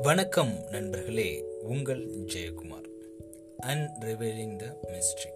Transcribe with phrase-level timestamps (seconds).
[0.00, 2.84] வணக்கம் நண்பர்களே உங்கள் ஜெயக்குமார்.
[3.58, 4.06] அண்ட் த
[4.86, 5.30] மிஸ்ட்ரி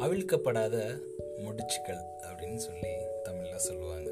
[0.00, 0.98] அவிழ்க்கப்படாத
[1.38, 2.88] முடிச்சுக்கள் அப்படின்னு சொல்லி
[3.22, 4.10] தமிழில் சொல்லுவாங்க.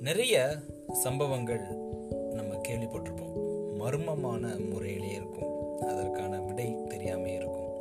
[0.00, 0.56] நிறைய
[0.92, 1.62] சம்பவங்கள்
[2.10, 3.52] நம்ம கேள்விப்பட்டிருப்போம்.
[3.78, 5.78] மர்மமான முறையிலே இருக்கும்.
[5.80, 7.72] அதற்கான விடை தெரியாமே இருக்கும்.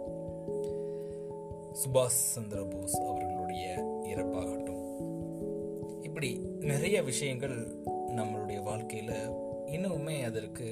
[1.73, 4.81] சுபாஷ் சந்திர போஸ் அவர்களுடைய இறப்பாகட்டும்.
[6.03, 7.67] இப்படி நிறைய விஷயங்கள்
[8.15, 9.15] நம்மளுடைய வாழ்க்கையில்
[9.67, 10.67] இன்னுமே அதற்கு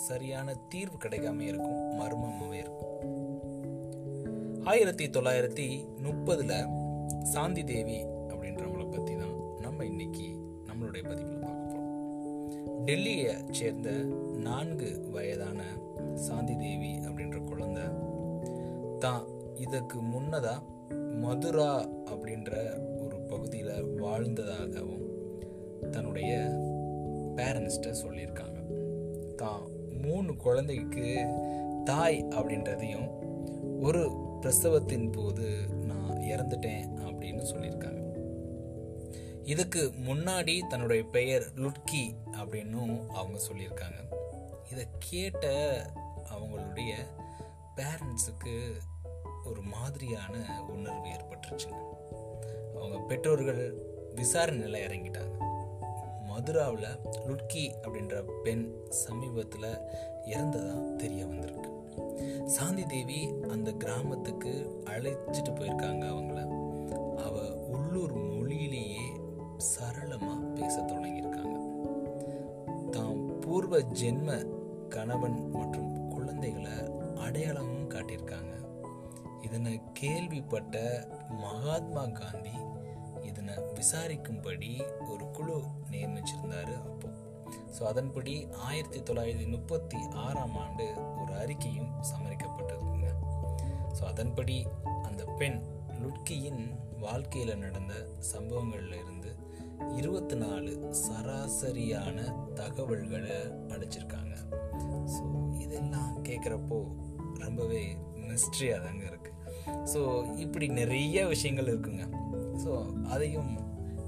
[0.00, 2.86] சரியான தீர்வு கிடைக்காம இருக்கும் மர்மமாகவே இருக்கும்.
[4.64, 5.66] ஆயிரத்தி தொள்ளாயிரத்தி
[6.02, 6.52] முப்பதுல
[7.22, 10.28] சாந்தி தேவி அப்படின்றவங்கள பற்றி தான் நம்ம இன்னைக்கு
[10.66, 13.90] நம்மளுடைய பதிவில் பார்க்க போகிறோம் டெல்லியை சேர்ந்த
[14.40, 15.60] நான்கு வயதான
[16.18, 17.86] சாந்தி தேவி அப்படின்ற குழந்தை
[18.98, 19.24] தான்
[19.56, 20.56] இதற்கு முன்னதா
[21.20, 21.72] மதுரா
[22.06, 22.52] அப்படின்ற
[23.00, 25.06] ஒரு பகுதியில் வாழ்ந்ததாகவும்
[25.90, 26.32] தன்னுடைய
[27.40, 28.58] பேரண்ட்ஸ்கிட்ட சொல்லியிருக்காங்க.
[29.34, 29.62] தான்
[30.02, 31.26] மூணு குழந்தைக்கு
[31.84, 33.08] தாய் அப்படின்றதையும்
[33.80, 34.10] ஒரு
[34.40, 37.98] பிரசவத்தின் போது நான் இறந்துட்டேன் அப்படின்னு சொல்லியிருக்காங்க.
[39.42, 44.14] இதுக்கு முன்னாடி தன்னுடைய பெயர் லுட்கி அப்படின்னும் அவங்க சொல்லியிருக்காங்க.
[44.72, 45.46] இதை கேட்ட
[46.34, 46.92] அவங்களுடைய
[47.76, 48.70] பேரண்ட்ஸுக்கு
[49.44, 51.80] ஒரு மாதிரியான உணர்வு ஏற்பட்டுருச்சுங்க.
[52.74, 53.74] அவங்க பெற்றோர்கள்
[54.14, 55.49] விசாரணையில் இறங்கிட்டாங்க.
[56.40, 59.78] மதுராவில் லுட்கி அப்படின்ற பெண் சமீபத்தில்
[60.24, 61.70] இறந்ததாக தெரிய வந்திருக்கு.
[62.46, 66.40] சாந்தி தேவி அந்த கிராமத்துக்கு அழைச்சிட்டு போயிருக்காங்க அவங்கள.
[67.16, 69.12] அவ உள்ளூர் மொழியிலேயே
[69.56, 71.56] சரளமாக பேச தொடங்கியிருக்காங்க.
[72.90, 74.44] தாம் பூர்வ ஜென்ம
[74.88, 76.72] கணவன் மற்றும் குழந்தைகளை
[77.16, 78.54] அடையாளமும் காட்டியிருக்காங்க.
[79.42, 82.50] இதனை கேள்விப்பட்ட மகாத்மா காந்தி
[83.30, 84.70] இதனை விசாரிக்கும்படி
[85.12, 85.56] ஒரு குழு
[85.92, 87.08] நியமிச்சிருந்தாரு அப்போ.
[87.76, 88.34] ஸோ அதன்படி
[88.68, 90.86] ஆயிரத்தி தொள்ளாயிரத்தி முப்பத்தி ஆறாம் ஆண்டு
[91.20, 93.10] ஒரு அறிக்கையும் சமரிக்கப்பட்டிருக்குங்க.
[93.96, 94.56] ஸோ அதன்படி
[95.08, 95.58] அந்த பெண்
[96.02, 96.62] லுட்கியின்
[97.04, 97.94] வாழ்க்கையில் நடந்த
[98.32, 99.30] சம்பவங்கள்ல இருந்து
[99.98, 100.72] இருபத்தி நாலு
[101.04, 102.18] சராசரியான
[102.54, 103.36] தகவல்களை
[103.74, 104.34] அடைச்சிருக்காங்க.
[105.14, 105.24] ஸோ
[105.64, 106.78] இதெல்லாம் கேட்குறப்போ
[107.44, 107.82] ரொம்பவே
[108.28, 109.38] மிஸ்ட்ரியாக தாங்க இருக்குது
[109.92, 110.00] ஸோ
[110.44, 112.04] இப்படி நிறைய விஷயங்கள் இருக்குங்க.
[112.64, 112.72] ஸோ
[113.06, 113.52] அதையும்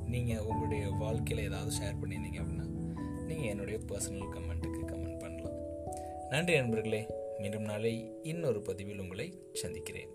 [0.07, 2.67] நீங்கள் உங்களுடைய வாழ்க்கையில் ஏதாவது ஷேர் பண்ணியிருந்தீங்க அப்படின்னா
[3.27, 5.59] நீங்கள் என்னுடைய பர்சனல் கமெண்ட்டுக்கு கமெண்ட் பண்ணலாம்.
[6.29, 7.07] நன்றி நண்பர்களே.
[7.39, 10.13] மீண்டும் நாளை இன்னொரு பதிவில் உங்களை சந்திக்கிறேன்.